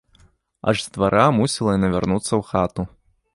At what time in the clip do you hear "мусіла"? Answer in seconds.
1.41-1.75